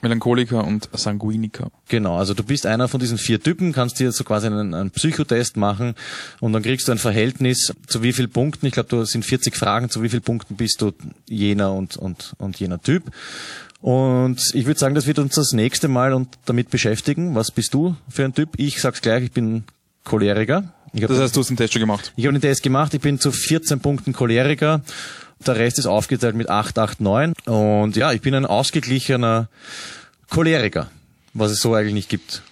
[0.00, 1.70] Melancholiker und Sanguiniker.
[1.88, 4.90] Genau, also du bist einer von diesen vier Typen, kannst dir so quasi einen, einen
[4.90, 5.94] Psychotest machen
[6.40, 9.54] und dann kriegst du ein Verhältnis zu wie viel Punkten, ich glaube, du sind 40
[9.54, 10.92] Fragen, zu wie viel Punkten bist du
[11.28, 13.04] jener und, und, und jener Typ.
[13.80, 17.34] Und ich würde sagen, das wird uns das nächste Mal und damit beschäftigen.
[17.34, 18.50] Was bist du für ein Typ?
[18.56, 19.64] Ich sag's gleich, ich bin
[20.04, 20.72] Choleriker.
[20.92, 22.12] Ich Das heißt, du hast den Test schon gemacht.
[22.16, 24.82] ich habe den Test gemacht, ich bin zu 14 Punkten Choleriker.
[25.46, 27.32] Der Rest ist aufgeteilt mit 8, 8, 9.
[27.46, 29.48] Und ja, ich bin ein ausgeglichener
[30.30, 30.90] Choleriker,
[31.34, 32.42] was es so eigentlich nicht gibt.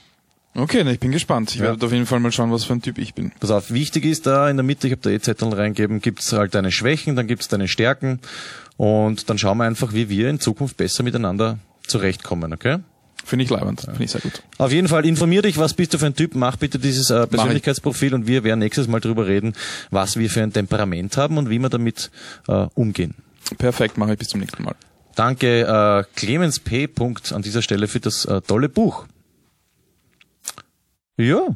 [0.54, 1.50] Okay, na, ich bin gespannt.
[1.50, 1.66] Ich Ja.
[1.66, 3.30] werde auf jeden Fall mal schauen, was für ein Typ ich bin.
[3.38, 6.32] Pass auf, wichtig ist da in der Mitte, ich habe da eh Zettel reingegeben, gibt's
[6.32, 8.18] halt deine Schwächen, dann gibt's deine Stärken
[8.76, 12.78] und dann schauen wir einfach, wie wir in Zukunft besser miteinander zurechtkommen, okay?
[13.24, 13.82] Finde ich leibend.
[13.82, 14.42] Finde ich sehr gut.
[14.58, 17.24] Auf jeden Fall informier dich, was bist du für ein Typ, mach bitte dieses äh,
[17.24, 17.30] ich.
[17.30, 19.54] Persönlichkeitsprofil und wir werden nächstes Mal drüber reden,
[19.90, 22.10] was wir für ein Temperament haben und wie wir damit
[22.48, 23.14] äh, umgehen.
[23.58, 24.74] Perfekt, mache ich bis zum nächsten Mal.
[25.14, 26.86] Danke äh, Clemens P.
[26.86, 29.06] Punkt an dieser Stelle für das äh, tolle Buch.
[31.16, 31.48] Ja,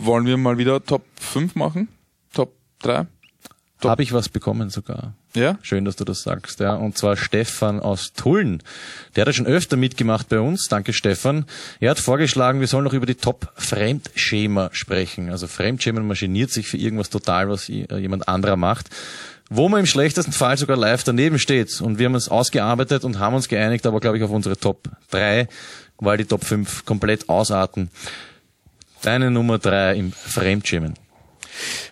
[0.00, 1.88] Wollen wir mal wieder Top 5 machen?
[2.32, 3.06] Top 3?
[3.80, 5.14] Top- habe ich was bekommen sogar.
[5.36, 5.58] Ja?
[5.62, 6.74] Schön, dass du das sagst, ja.
[6.74, 8.62] Und zwar Stefan aus Tulln.
[9.14, 10.68] Der hat ja schon öfter mitgemacht bei uns.
[10.68, 11.44] Danke, Stefan.
[11.78, 15.30] Er hat vorgeschlagen, wir sollen noch über die Top-Fremdschema sprechen.
[15.30, 18.88] Also Fremdschämen maschiniert sich für irgendwas total, was äh, jemand anderer macht.
[19.48, 21.80] Wo man im schlechtesten Fall sogar live daneben steht.
[21.80, 24.88] Und wir haben es ausgearbeitet und haben uns geeinigt, aber glaube ich auf unsere Top
[25.10, 25.48] 3,
[25.98, 27.90] weil die Top 5 komplett ausarten.
[29.02, 30.94] Deine Nummer 3 im Fremdschämen.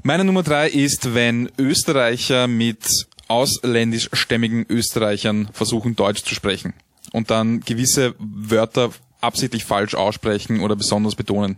[0.03, 6.75] Meine Nummer 3 ist, wenn Österreicher mit ausländischstämmigen Österreichern versuchen, Deutsch zu sprechen
[7.13, 11.57] und dann gewisse Wörter absichtlich falsch aussprechen oder besonders betonen.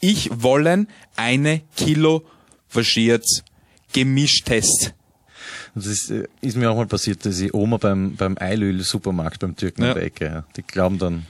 [0.00, 2.24] Ich wollen eine Kilo
[2.68, 3.24] verschiert
[3.92, 4.92] gemischtes.
[5.74, 9.56] Das ist, äh, ist mir auch mal passiert, dass die Oma beim, beim Eilöl-Supermarkt beim
[9.56, 9.88] Türken Ja.
[9.88, 10.44] an der Ecke, ja.
[10.56, 11.26] die glauben dann,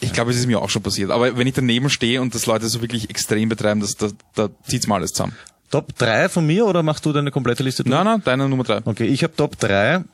[0.00, 1.10] Ich glaube, es ist mir auch schon passiert.
[1.10, 4.50] Aber wenn ich daneben stehe und das Leute so wirklich extrem betreiben, das, da, da
[4.66, 5.34] zieht's mal alles zusammen.
[5.70, 7.94] Top 3 von mir oder machst du deine komplette Liste durch?
[7.94, 8.82] Nein, nein, deine Nummer 3.
[8.84, 10.04] Okay, ich habe Top 3.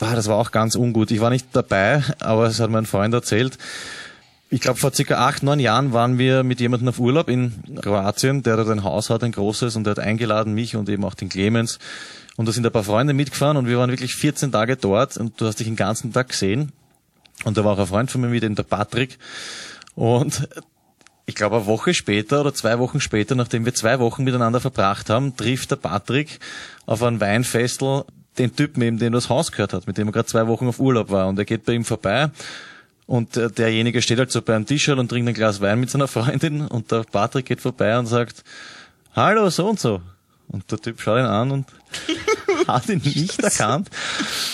[0.00, 1.10] Ah, das war auch ganz ungut.
[1.10, 3.58] Ich war nicht dabei, aber es hat mein Freund erzählt.
[4.50, 8.42] Ich glaube, vor circa acht, neun Jahren waren wir mit jemandem auf Urlaub in Kroatien,
[8.42, 11.14] der dort ein Haus hat, ein großes, und der hat eingeladen, mich und eben auch
[11.14, 11.78] den Clemens.
[12.36, 15.40] Und da sind ein paar Freunde mitgefahren und wir waren wirklich 14 Tage dort und
[15.40, 16.72] du hast dich den ganzen Tag gesehen.
[17.44, 19.18] Und da war auch ein Freund von mir mit, eben der Patrick.
[19.94, 20.48] Und
[21.26, 25.08] ich glaube, eine Woche später oder zwei Wochen später, nachdem wir zwei Wochen miteinander verbracht
[25.08, 26.38] haben, trifft der Patrick
[26.86, 28.04] auf ein Weinfestel
[28.38, 30.80] den Typen eben, den das Haus gehört hat, mit dem er gerade zwei Wochen auf
[30.80, 31.28] Urlaub war.
[31.28, 32.30] Und er geht bei ihm vorbei
[33.06, 36.08] Und äh, derjenige steht halt so beim Tisch und trinkt ein Glas Wein mit seiner
[36.08, 38.44] Freundin und der Patrick geht vorbei und sagt,
[39.14, 40.02] hallo, so und so.
[40.48, 41.66] Und der Typ schaut ihn an und
[42.68, 43.88] hat ihn nicht erkannt.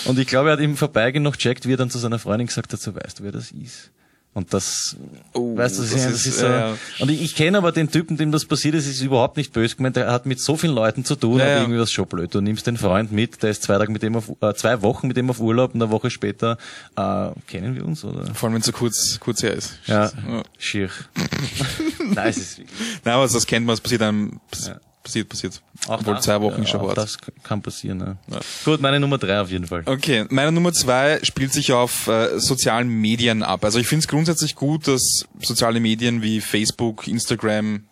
[0.05, 2.47] Und ich glaube, er hat im Vorbeigehen noch checkt, wie er dann zu seiner Freundin
[2.47, 3.91] gesagt hat, so weißt du, wer das ist.
[4.33, 4.95] Und das,
[5.33, 6.77] Oh, weißt du, das das, ist, ist so, ja.
[6.99, 9.75] und ich, ich kenne aber den Typen, dem das passiert ist, ist überhaupt nicht böse
[9.75, 11.59] gemeint, der hat mit so vielen Leuten zu tun, Ja, aber ja.
[11.63, 12.33] irgendwie was schon blöd.
[12.33, 15.07] Du nimmst den Freund mit, der ist zwei Tage mit dem auf, äh, zwei Wochen
[15.09, 16.57] mit dem auf Urlaub und eine Woche später,
[16.95, 18.33] äh, kennen wir uns, oder?
[18.33, 19.73] Vor allem, wenn es so kurz, kurz her ist.
[19.87, 20.43] Ja, Ja.
[20.57, 20.89] schier.
[22.13, 24.79] Nein, es ist wirklich Nein, aber das kennt man, es passiert einem, Ja.
[25.03, 25.61] Passiert, passiert.
[25.87, 26.97] auch Obwohl das- zwei Wochen ja, schon hart.
[26.97, 28.17] Das kann passieren, ja.
[28.35, 28.39] Ja.
[28.65, 29.83] Gut, meine Nummer drei auf jeden Fall.
[29.85, 33.63] Okay, meine Nummer zwei spielt sich auf äh, sozialen Medien ab.
[33.63, 37.83] Also ich finde es grundsätzlich gut, dass soziale Medien wie Facebook, Instagram,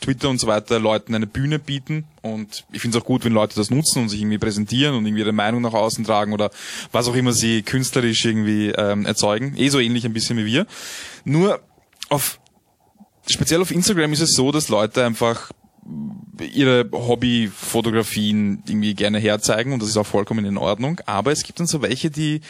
[0.00, 2.04] Twitter und so weiter Leuten eine Bühne bieten.
[2.22, 5.04] Und ich finde es auch gut, wenn Leute das nutzen und sich irgendwie präsentieren und
[5.04, 6.50] irgendwie ihre Meinung nach außen tragen oder
[6.92, 9.54] was auch immer sie künstlerisch irgendwie ähm, erzeugen.
[9.56, 10.66] Eh so ähnlich ein bisschen wie wir.
[11.24, 11.60] Nur
[12.08, 12.38] auf
[13.28, 15.50] speziell auf Instagram ist es so, dass Leute einfach
[16.40, 21.00] ihre Hobbyfotografien irgendwie gerne herzeigen und das ist auch vollkommen in Ordnung.
[21.06, 22.40] Aber es gibt dann so welche, die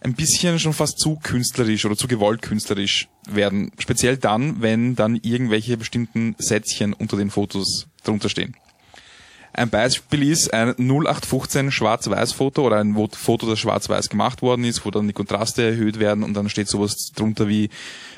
[0.00, 3.72] ein bisschen schon fast zu künstlerisch oder zu gewollt künstlerisch werden.
[3.78, 8.56] Speziell dann, wenn dann irgendwelche bestimmten Sätzchen unter den Fotos drunter stehen.
[9.56, 14.90] Ein Beispiel ist ein 0815 Schwarz-Weiß-Foto oder ein Foto, das schwarz-weiß gemacht worden ist, wo
[14.90, 17.70] dann die Kontraste erhöht werden und dann steht sowas drunter wie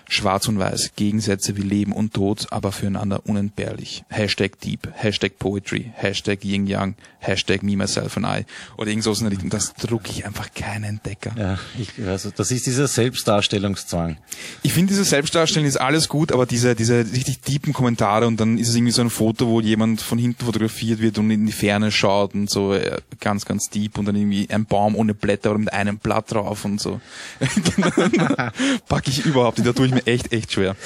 [0.09, 4.05] Schwarz und Weiß, Gegensätze wie Leben und Tod, aber füreinander unentbehrlich.
[4.09, 9.19] Hashtag Deep, Hashtag Poetry, Hashtag Yin Yang, Hashtag Me, Myself and I oder irgend sowas
[9.19, 9.51] in der Richtung.
[9.51, 11.33] Das drucke ich einfach keinen Entdecker.
[11.37, 14.17] Ja, ich, also, das ist dieser Selbstdarstellungszwang.
[14.63, 18.57] Ich finde, diese Selbstdarstellung ist alles gut, aber diese, diese richtig deepen Kommentare und dann
[18.57, 21.53] ist es irgendwie so ein Foto, wo jemand von hinten fotografiert wird und in die
[21.53, 25.51] Ferne schaut und so äh, ganz, ganz deep und dann irgendwie ein Baum ohne Blätter
[25.51, 27.01] oder mit einem Blatt drauf und so.
[28.89, 30.77] Pack ich überhaupt nicht, da tue ich mir echt, echt schwer.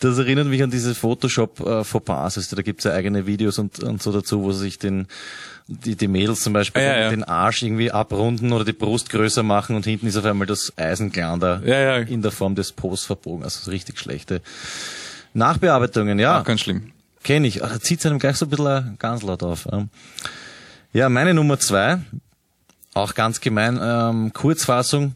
[0.00, 2.36] Das erinnert mich an diese Photoshop äh, Fauxpas.
[2.36, 5.06] Also, da gibt's ja eigene Videos und, und so dazu, wo sich den
[5.68, 7.10] die, die Mädels zum Beispiel Ah, ja, den, ja.
[7.10, 10.72] den Arsch irgendwie abrunden oder die Brust größer machen und hinten ist auf einmal das
[10.76, 13.44] Eisenglander Ja, in der Form des Posts verbogen.
[13.44, 14.42] Also so richtig schlechte
[15.34, 16.40] Nachbearbeitungen, ja.
[16.40, 16.90] Auch ganz schlimm.
[17.22, 17.62] Kenne ich.
[17.64, 19.68] Ah, Da zieht einem gleich so ein bisschen ein Ganslaut auf.
[20.92, 21.98] Ja, meine Nummer zwei,
[22.92, 25.14] auch ganz gemein, ähm, Kurzfassung.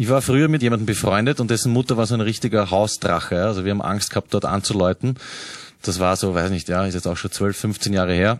[0.00, 3.42] Ich war früher mit jemandem befreundet und dessen Mutter war so ein richtiger Hausdrache.
[3.42, 5.16] Also wir haben Angst gehabt, dort anzuläuten.
[5.82, 8.38] Das war so, weiß nicht, ja, ist jetzt auch schon 12, 15 Jahre her.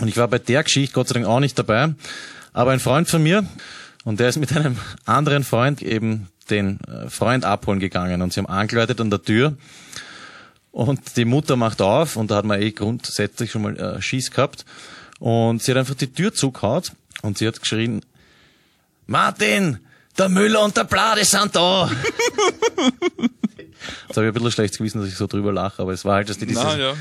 [0.00, 1.94] Und ich war bei der Geschichte Gott sei Dank auch nicht dabei.
[2.54, 3.44] Aber ein Freund von mir,
[4.04, 8.40] und der ist mit einem anderen Freund eben den äh, Freund abholen gegangen und sie
[8.40, 9.58] haben angeläutet an der Tür.
[10.70, 14.30] Und die Mutter macht auf und da hat man eh grundsätzlich schon mal äh, Schieß
[14.30, 14.64] gehabt.
[15.18, 18.00] Und sie hat einfach die Tür zugehaut und sie hat geschrien,
[19.06, 19.80] Martin,
[20.18, 21.90] der Müller und der Blade sind da.
[24.08, 26.16] Jetzt habe ich ein bisschen schlechtes Gewissen, dass ich so drüber lache, aber es war
[26.16, 26.94] halt, dass die diese Na, ja.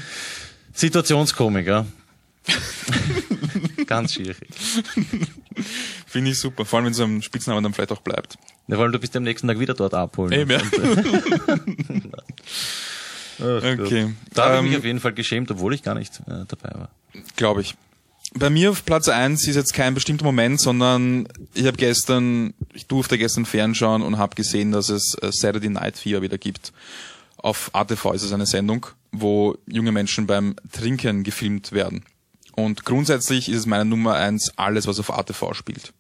[0.74, 1.86] Situationskomik, ja.
[3.86, 4.38] Ganz schwierig.
[6.08, 6.66] Finde ich super.
[6.66, 8.38] Vor allem, wenn so ein Spitzname dann vielleicht auch bleibt.
[8.68, 10.32] Ja, vor allem, du bist am nächsten Tag wieder dort abholen.
[10.32, 10.60] Eben, ja.
[13.42, 13.80] Ach Gott.
[13.80, 14.14] Okay.
[14.34, 16.78] Da habe ich mich Ähm, auf jeden Fall geschämt, obwohl ich gar nicht äh, dabei
[16.78, 16.90] war.
[17.36, 17.76] Glaube ich.
[18.36, 22.86] Bei mir auf Platz eins ist jetzt kein bestimmter Moment, sondern ich habe gestern, ich
[22.86, 26.72] durfte gestern fernschauen und habe gesehen, dass es äh, Saturday Night Fever wieder gibt.
[27.38, 32.04] Auf ATV ist es eine Sendung, wo junge Menschen beim Trinken gefilmt werden.
[32.56, 35.94] Und grundsätzlich ist es meine Nummer eins alles, was auf ATV spielt.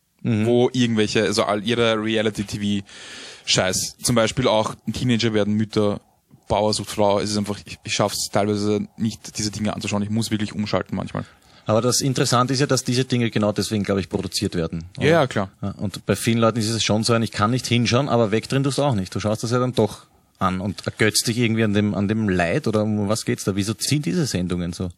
[0.45, 3.97] Wo irgendwelche, also all ihre Reality-TV-Scheiß.
[4.03, 6.01] Zum Beispiel auch Teenager werden Mütter,
[6.49, 7.19] Bauer sucht Frau.
[7.19, 10.03] Es ist einfach, ich, ich schaffe es teilweise nicht, diese Dinge anzuschauen.
[10.03, 11.23] Ich muss wirklich umschalten manchmal.
[11.69, 14.85] Aber das Interessante ist ja, dass diese Dinge genau deswegen, glaube ich, produziert werden.
[14.97, 15.51] Ja, ja, klar.
[15.77, 18.63] Und bei vielen Leuten ist es schon so ein, ich kann nicht hinschauen, aber wegdrehen
[18.63, 19.13] tust du auch nicht.
[19.13, 20.07] Du schaust das ja dann doch
[20.39, 23.55] an und ergötzt dich irgendwie an dem, an dem Leid oder um was geht's da?
[23.55, 24.89] Wieso ziehen diese Sendungen so?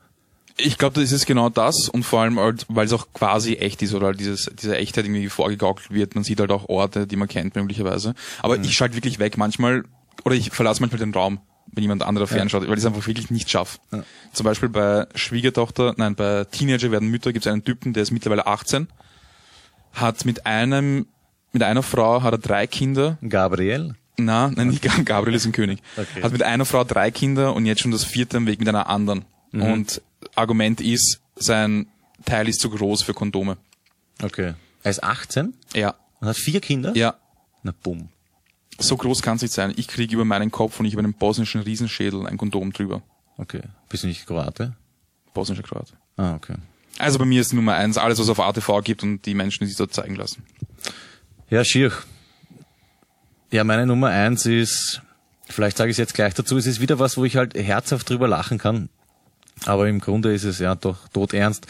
[0.55, 3.81] Ich glaube, das ist genau das und vor allem, halt, weil es auch quasi echt
[3.81, 6.15] ist oder halt dieses, diese Echtheit irgendwie vorgegaukelt wird.
[6.15, 8.15] Man sieht halt auch Orte, die man kennt möglicherweise.
[8.41, 9.83] Aber ich schalte wirklich weg manchmal
[10.23, 11.41] oder ich verlasse manchmal den Raum,
[11.73, 13.79] wenn jemand anderer fernschaut, weil ich es einfach wirklich nicht schaffe.
[14.33, 18.11] Zum Beispiel bei Schwiegertochter, nein, bei Teenager werden Mütter gibt es einen Typen, der ist
[18.11, 18.87] mittlerweile 18,
[19.93, 21.07] hat mit einem,
[21.51, 23.95] mit einer Frau hat er drei Kinder Gabriel?
[24.17, 25.79] na, nein, nicht Gab- Gabriel ist ein König.
[25.97, 26.21] Okay.
[26.21, 28.87] Hat mit einer Frau drei Kinder und jetzt schon das vierte am Weg mit einer
[28.87, 29.25] anderen.
[29.51, 29.61] Mhm.
[29.63, 30.01] Und
[30.35, 31.87] Argument ist, sein
[32.25, 33.57] Teil ist zu groß für Kondome.
[34.21, 34.53] Okay.
[34.83, 35.95] Er ist 18 Ja.
[36.19, 36.95] und hat vier Kinder?
[36.95, 37.15] Ja.
[37.63, 38.09] Na bumm.
[38.81, 39.73] So groß kann es nicht sein.
[39.75, 43.01] Ich kriege über meinen Kopf und ich über einen bosnischen Riesenschädel ein Kondom drüber.
[43.37, 43.61] Okay.
[43.89, 44.75] Bist du nicht Kroate?
[45.33, 45.93] Bosnischer Kroat.
[46.17, 46.55] Ah, okay.
[46.97, 49.67] Also bei mir ist Nummer eins alles, was auf ATV gibt und die Menschen, die
[49.67, 50.43] sich dort zeigen lassen.
[51.49, 51.91] Ja, schier.
[53.51, 55.01] Ja, meine Nummer eins ist,
[55.47, 58.09] vielleicht sage ich es jetzt gleich dazu, es ist wieder was, wo ich halt herzhaft
[58.09, 58.89] drüber lachen kann.
[59.65, 61.67] Aber im Grunde ist es ja doch todernst.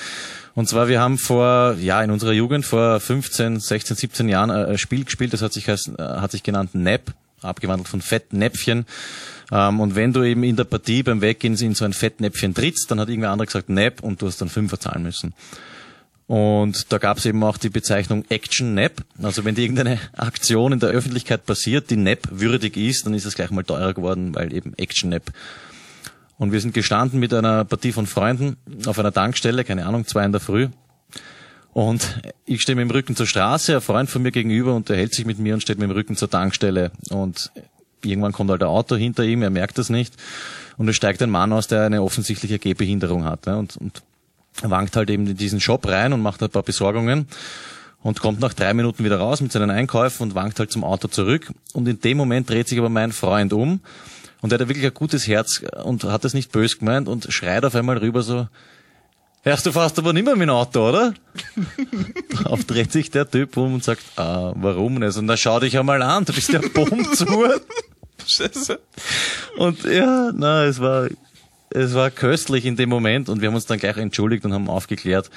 [0.53, 4.71] Und zwar, wir haben vor, ja, in unserer Jugend, vor 15, 16, 17 Jahren äh,
[4.71, 8.85] ein Spiel gespielt, das hat sich, äh, hat sich genannt Nap, abgewandelt von Fettnäpfchen.
[9.51, 12.91] Ähm, Und wenn du eben in der Partie beim Weggehen in so ein Fettnäpfchen trittst,
[12.91, 15.33] dann hat irgendwer anderer gesagt Nap und du hast dann Fünfer zahlen müssen.
[16.27, 19.03] Und da gab es eben auch die Bezeichnung Action Nap.
[19.21, 23.35] Also wenn irgendeine Aktion in der Öffentlichkeit passiert, die Nap würdig ist, dann ist es
[23.35, 25.23] gleich mal teurer geworden, weil eben Action Nap.
[26.41, 30.25] Und wir sind gestanden mit einer Partie von Freunden auf einer Tankstelle, keine Ahnung, zwei
[30.25, 30.69] in der Früh.
[31.71, 35.27] Und ich stehe mit dem Rücken zur Straße, ein Freund von mir gegenüber unterhält sich
[35.27, 36.93] mit mir und steht mit dem Rücken zur Tankstelle.
[37.11, 37.51] Und
[38.03, 40.15] irgendwann kommt halt ein Auto hinter ihm, er merkt das nicht.
[40.77, 43.45] Und es steigt ein Mann aus, der eine offensichtliche Gehbehinderung hat.
[43.45, 44.01] Und, und
[44.63, 47.27] wankt halt eben in diesen Shop rein und macht ein paar Besorgungen
[48.01, 51.07] und kommt nach drei Minuten wieder raus mit seinen Einkäufen und wankt halt zum Auto
[51.07, 51.53] zurück.
[51.73, 53.81] Und in dem Moment dreht sich aber mein Freund um
[54.41, 57.65] und er hat wirklich ein gutes Herz und hat es nicht bös gemeint und schreit
[57.65, 58.47] auf einmal rüber so,
[59.43, 61.15] Hörst du fast aber nicht mehr mit dem Auto, oder?
[62.29, 65.17] Darauf dreht sich der Typ um und sagt, ah, warum nicht?
[65.17, 67.25] Und dann schau dich einmal an, du bist bumm zu.
[68.27, 68.79] Scheiße.
[69.57, 71.07] Und ja, na, es war,
[71.71, 74.69] es war köstlich in dem Moment und wir haben uns dann gleich entschuldigt und haben
[74.69, 75.31] aufgeklärt,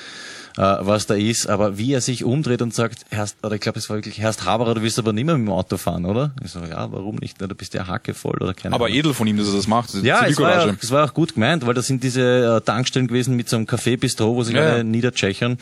[0.60, 1.48] was da ist.
[1.48, 4.44] Aber wie er sich umdreht und sagt, Herrst, oder ich glaube, es war wirklich, Herrst
[4.44, 6.32] Haberer, du willst aber nicht mehr mit dem Auto fahren, oder?
[6.44, 7.40] Ich so, ja, warum nicht?
[7.40, 8.98] Du bist ja hackevoll oder keine Aber Ahnung.
[8.98, 9.94] edel von ihm, dass er das macht.
[9.94, 12.64] Das Ja, es war, ja, es war auch gut gemeint, weil das sind diese äh,
[12.64, 14.84] Tankstellen gewesen mit so einem Café-Bistro, wo sich Ja, alle ja.
[14.84, 15.58] niedertschechern.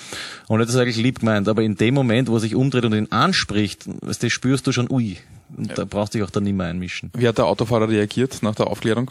[0.48, 1.48] Und er hat das eigentlich lieb gemeint.
[1.48, 4.90] Aber in dem Moment, wo er sich umdreht und ihn anspricht, du, spürst du schon,
[4.90, 5.16] ui.
[5.56, 7.10] Und da brauchst du dich auch dann nicht mehr einmischen.
[7.14, 9.10] Wie hat der Autofahrer reagiert nach der Aufklärung?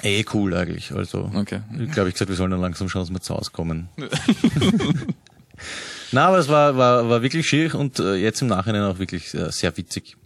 [0.00, 0.92] Eh cool eigentlich.
[0.92, 1.60] Also, Okay.
[1.78, 3.88] ich glaube, ich gesagt, wir sollen dann langsam schauen, dass wir zu Hause kommen.
[6.12, 9.32] Na, aber es war, war, war wirklich schier und äh, jetzt im Nachhinein auch wirklich
[9.34, 10.16] äh, sehr witzig.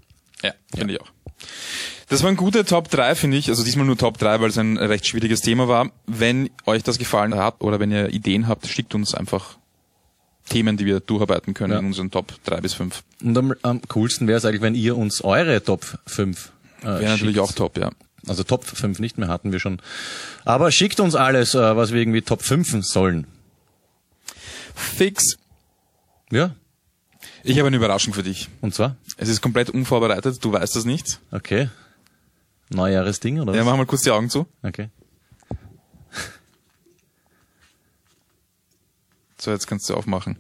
[0.43, 1.11] Ja, finde ich auch.
[2.09, 3.49] Das waren gute Top 3, finde ich.
[3.49, 5.91] Also diesmal nur Top 3, weil es ein recht schwieriges Thema war.
[6.07, 9.59] Wenn euch das gefallen hat oder wenn ihr Ideen habt, schickt uns einfach
[10.49, 11.79] Themen, die wir durcharbeiten können Ja.
[11.81, 13.03] in unseren Top 3 bis 5.
[13.23, 16.53] Und am, am coolsten wäre es eigentlich, wenn ihr uns eure Top 5
[16.83, 17.91] äh, Wäre natürlich auch top, ja.
[18.29, 19.81] Also Top 5 nicht mehr hatten wir schon.
[20.45, 23.27] Aber schickt uns alles, äh, was wir irgendwie Top 5 sollen.
[24.75, 25.37] Fix.
[26.31, 26.55] Ja,
[27.45, 28.49] Ich habe eine Überraschung für dich.
[28.61, 28.97] und zwar?
[29.17, 31.21] Es ist komplett unvorbereitet, du weißt das nicht.
[31.31, 31.71] Okay.
[32.71, 33.57] Neujahresding, oder was?
[33.57, 34.47] Ja, mach mal kurz die Augen zu.
[34.63, 34.91] Okay.
[39.39, 40.39] So, jetzt kannst du aufmachen.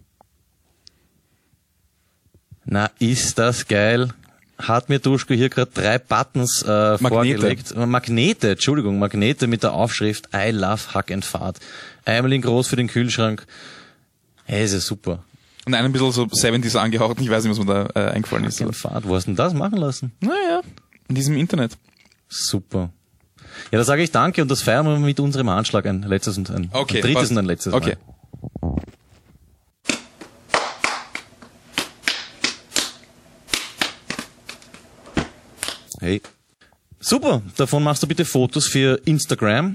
[2.64, 4.12] Na, ist das geil.
[4.58, 7.72] Hat mir Duschko hier gerade drei Buttons äh, vorgelegt.
[7.72, 11.58] Äh, Magnete, Entschuldigung, Magnete mit der Aufschrift I love Hack and Fahrt.
[12.06, 13.46] Einmal in groß für den Kühlschrank.
[14.44, 15.22] Hey, ist ja super.
[15.66, 17.20] Und einen ein bisschen so 70s angehaucht.
[17.20, 18.60] Ich weiß nicht, was mir da äh, eingefallen ist.
[18.60, 19.06] Hack and Fahrt.
[19.06, 20.12] Wo hast du denn das machen lassen?
[20.20, 20.62] Naja,
[21.08, 21.76] in diesem Internet.
[22.28, 22.90] Super.
[23.70, 26.50] Ja, da sage ich danke und das feiern wir mit unserem Handschlag ein letztes und
[26.50, 26.96] ein, Okay.
[26.98, 27.30] ein drittes passt.
[27.32, 27.96] und ein letztes Okay.
[36.06, 36.22] Hey.
[37.00, 39.74] Super, davon machst du bitte Fotos für Instagram.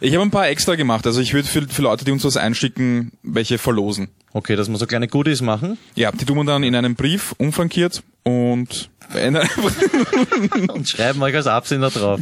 [0.00, 1.06] Ich habe ein paar extra gemacht.
[1.06, 4.08] Also ich würde für, für Leute, die uns was einschicken, welche verlosen.
[4.32, 5.78] Okay, dass wir so kleine Goodies machen.
[5.94, 8.90] Ja, die tun wir dann in einem Brief umfrankiert und
[10.68, 12.18] und schreiben euch als Absender drauf.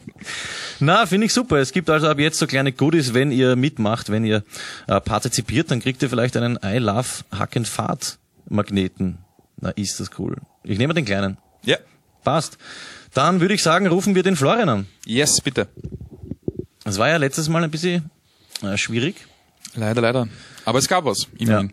[0.80, 1.58] Na, finde ich super.
[1.58, 4.42] Es gibt also ab jetzt so kleine Goodies, wenn ihr mitmacht, wenn ihr
[4.88, 9.18] äh, partizipiert, dann kriegt ihr vielleicht einen I Love Hack and Fahrt Magneten.
[9.60, 10.38] Na, ist das cool.
[10.64, 11.38] Ich nehme den kleinen.
[11.64, 11.76] Ja.
[12.24, 12.58] Passt.
[13.14, 14.86] Dann würde ich sagen, rufen wir den Florian an.
[15.04, 15.68] Yes, bitte.
[16.84, 18.10] Das war ja letztes Mal ein bisschen
[18.62, 19.26] äh, schwierig.
[19.74, 20.28] Leider, leider.
[20.64, 21.72] Aber es gab was, immerhin.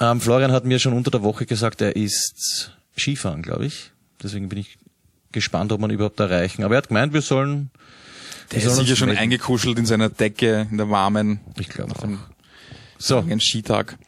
[0.00, 3.90] Ähm, Florian hat mir schon unter der Woche gesagt, er ist Skifahren, glaube ich.
[4.22, 4.78] Deswegen bin ich
[5.32, 6.64] gespannt, ob man überhaupt erreichen.
[6.64, 7.70] Aber er hat gemeint, wir sollen.
[8.52, 12.08] Der wir ist sicher schon eingekuschelt in seiner Decke, in der warmen, Ich glaube auch.
[12.98, 13.98] So, langen Skitag.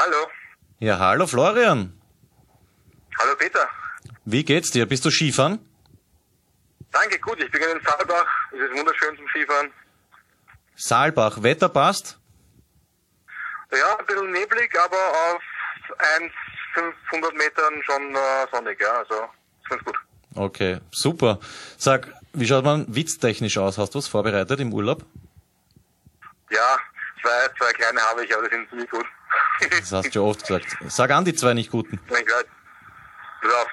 [0.00, 0.26] Hallo.
[0.80, 1.92] Ja, hallo Florian.
[3.18, 3.68] Hallo Peter.
[4.24, 4.86] Wie geht's dir?
[4.86, 5.58] Bist du Skifahren?
[6.92, 7.40] Danke, gut.
[7.42, 8.26] Ich bin in Saalbach.
[8.52, 9.72] Es ist wunderschön zum Skifahren.
[10.74, 12.18] Saalbach, Wetter passt?
[13.70, 15.42] Ja, ein bisschen neblig, aber auf
[16.18, 16.32] 1,
[16.74, 18.92] 500 Metern schon äh, sonnig, ja.
[18.98, 19.14] Also,
[19.62, 19.96] ist ganz gut.
[20.34, 21.38] Okay, super.
[21.76, 23.78] Sag, Wie schaut man witztechnisch aus?
[23.78, 25.04] Hast du was vorbereitet im Urlaub?
[26.50, 26.78] Ja,
[27.20, 29.06] zwei, zwei kleine habe ich, aber die sind ziemlich gut.
[29.70, 30.76] Das hast du ja oft gesagt.
[30.88, 32.00] Sag an die zwei nicht guten.
[32.08, 32.46] Mein Gott.
[33.42, 33.68] Auf.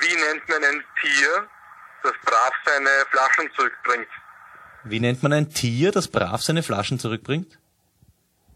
[0.00, 1.48] Wie nennt man ein Tier,
[2.02, 4.08] das brav seine Flaschen zurückbringt?
[4.84, 7.58] Wie nennt man ein Tier, das brav seine Flaschen zurückbringt?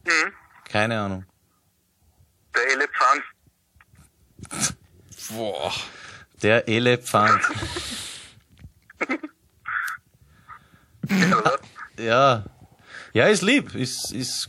[0.04, 0.32] Mhm.
[0.68, 1.24] Keine Ahnung.
[2.54, 3.22] Der Elefant.
[5.30, 5.72] Boah.
[6.42, 7.42] Der Elefant.
[11.98, 12.44] Ja.
[13.12, 13.74] Ja, ist lieb.
[13.74, 14.48] Ist, ist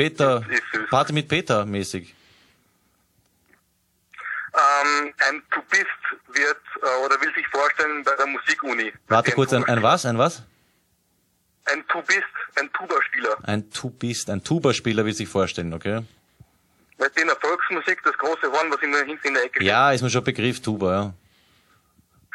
[0.00, 0.42] Peter.
[0.88, 2.14] Party mit Peter mäßig.
[4.60, 5.86] ähm, ein Tubist
[6.28, 8.92] wird äh, oder will sich vorstellen bei der Musikuni.
[9.08, 10.06] Warte kurz, ein, ein was?
[10.06, 10.42] Ein was?
[11.66, 12.24] Ein Tubist,
[12.56, 13.36] ein Tuba-Spieler.
[13.42, 16.02] Ein Tubist, ein Tuba-Spieler will sich vorstellen, okay?
[16.98, 19.68] Du, in der Volksmusik das große Horn, was immer hinten in der Ecke steht.
[19.68, 21.14] Ja, ist mir schon Begriff, Tuba, ja.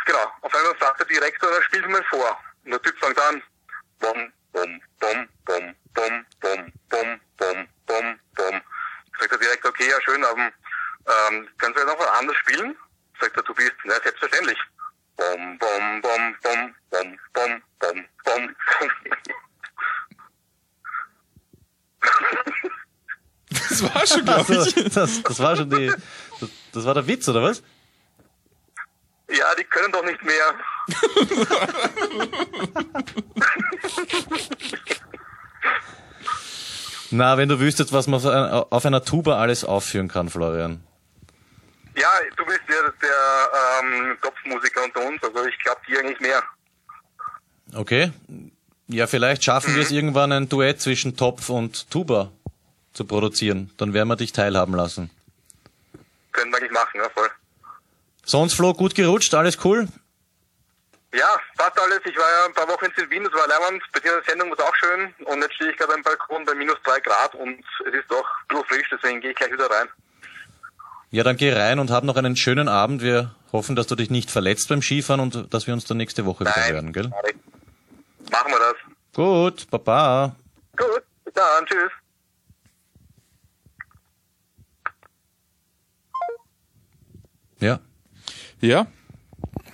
[0.06, 0.32] Genau.
[0.42, 2.38] Auf einmal sagt der Direktor, er spielt mal vor.
[2.64, 3.42] Und der Typ fängt an.
[4.00, 8.62] Bom, bom, bom, bom, bom, bom, bom, bom, bom, bom.
[9.20, 10.52] Sagt der Direktor, okay, ja schön, aber
[11.08, 12.76] ähm, kannst du noch was anderes spielen?
[13.20, 14.58] Sagt der Tubist, na selbstverständlich.
[15.16, 18.56] Bom, bom, bom, bom, bom, bom, bom, bom.
[23.50, 24.94] Das war schon, glaube Also, ich.
[24.94, 25.88] das, das war schon die,
[26.40, 27.64] das, das war der Witz, oder was?
[29.30, 30.56] ja, die können doch nicht mehr.
[37.12, 40.84] Na, wenn du wüsstest, was man auf einer- Tuba alles aufführen kann, Florian.
[41.96, 46.44] Ja, du bist ja der ähm, Topfmusiker unter uns, also ich glaube die eigentlich mehr.
[47.74, 48.12] Okay.
[48.88, 52.32] Ja, vielleicht schaffen wir es irgendwann ein Duett zwischen Topf und Tuba
[52.94, 53.72] zu produzieren.
[53.78, 55.10] Dann werden wir dich teilhaben lassen.
[56.32, 57.30] Können wir eigentlich machen, ja voll.
[58.26, 59.88] Sonst, Flo, gut gerutscht, alles cool?
[61.16, 62.02] Ja, passt alles.
[62.04, 63.82] Ich war ja ein paar Wochen in Wien, das war leibend.
[63.94, 65.14] Bei dieser Sendung war es auch schön.
[65.26, 68.26] Und jetzt stehe ich gerade am Balkon bei minus drei Grad und es ist doch
[68.50, 69.88] ein frisch, deswegen gehe ich gleich wieder rein.
[71.12, 73.02] Ja, dann geh rein und hab noch einen schönen Abend.
[73.02, 76.26] Wir hoffen, dass du dich nicht verletzt beim Skifahren und dass wir uns dann nächste
[76.26, 77.10] Woche wieder hören, gell?
[78.30, 78.76] Machen wir das.
[79.14, 80.36] Gut, Baba.
[80.76, 81.92] Gut, bis dann, tschüss.
[87.60, 87.80] Ja.
[88.60, 88.88] Ja.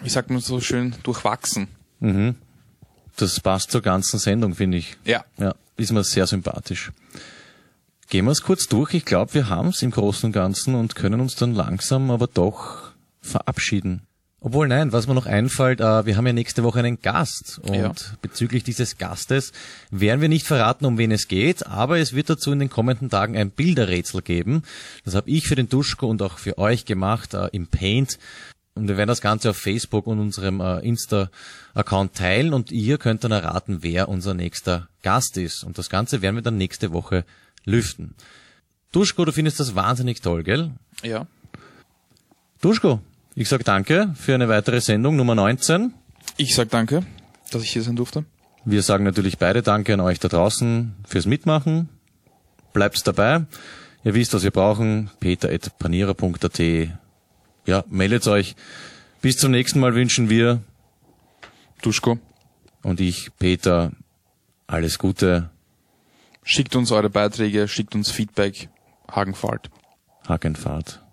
[0.04, 0.96] Wie sagt man so schön?
[1.04, 1.68] Durchwachsen.
[3.18, 4.98] Das passt zur ganzen Sendung, finde ich.
[5.06, 5.24] Ja.
[5.38, 6.92] Ja, ist mir sehr sympathisch.
[8.10, 8.94] Gehen wir es kurz durch.
[8.94, 12.28] Ich glaube, wir haben es im Großen und Ganzen und können uns dann langsam aber
[12.28, 14.02] doch verabschieden.
[14.44, 17.60] Obwohl, nein, was mir noch einfällt, äh, wir haben ja nächste Woche einen Gast.
[17.64, 17.94] Und Ja.
[18.24, 19.52] bezüglich dieses Gastes
[19.92, 23.12] werden wir nicht verraten, um wen es geht, aber es wird dazu in den kommenden
[23.12, 24.64] Tagen ein Bilderrätsel geben.
[25.06, 28.18] Das habe ich für den Duschko und auch für euch gemacht äh, im Paint.
[28.82, 33.24] Und wir werden das Ganze auf Facebook und unserem äh, Insta-Account teilen und ihr könnt
[33.24, 35.64] dann erraten, wer unser nächster Gast ist.
[35.64, 37.24] Und das Ganze werden wir dann nächste Woche
[37.64, 38.16] lüften.
[38.92, 40.72] Duschko, du findest das wahnsinnig toll, gell?
[41.04, 41.28] Ja.
[42.60, 43.02] Duschko,
[43.36, 45.94] ich sag danke für eine weitere Sendung Nummer 19.
[46.38, 47.06] Ich sag danke,
[47.52, 48.26] dass ich hier sein durfte.
[48.66, 51.90] Wir sagen natürlich beide Danke an euch da draußen fürs Mitmachen.
[52.74, 53.46] Bleibt dabei.
[54.04, 55.12] Ihr wisst, was wir brauchen.
[55.20, 57.01] peter.panierer.at
[57.66, 58.56] Ja, meldet euch.
[59.22, 60.62] Bis zum nächsten Mal wünschen wir
[61.82, 62.20] Duschko,
[62.84, 63.92] und ich, Peter,
[64.68, 65.50] alles Gute.
[66.44, 68.70] schickt uns eure Beiträge, schickt uns Feedback.
[69.10, 69.70] Hagenfahrt.
[70.28, 71.04] Hagenfahrt.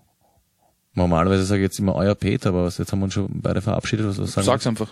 [0.95, 3.61] Normalerweise sage ich jetzt immer euer Peter, aber was, jetzt haben wir uns schon beide
[3.61, 4.07] verabschiedet.
[4.07, 4.89] Was, was sagen Sag's einfach.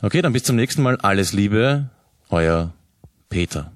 [0.00, 0.06] wir?
[0.06, 0.96] Okay, dann bis zum nächsten Mal.
[0.96, 1.90] Alles Liebe.
[2.30, 2.72] Euer
[3.28, 3.72] Peter.